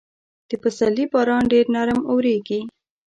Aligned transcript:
د 0.49 0.51
پسرلي 0.61 1.05
باران 1.13 1.43
ډېر 1.53 1.65
نرم 1.75 1.99
اورېږي. 2.11 2.59